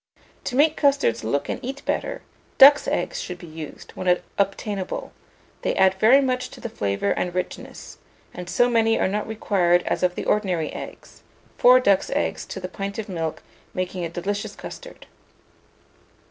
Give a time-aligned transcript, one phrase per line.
[0.45, 2.23] To make custards look and eat better,
[2.57, 5.13] ducks' eggs should be used, when obtainable;
[5.61, 7.99] they add very much to the flavour and richness,
[8.33, 11.21] and so many are not required as of the ordinary eggs,
[11.59, 13.43] 4 ducks' eggs to the pint of milk
[13.75, 15.05] making a delicious custard.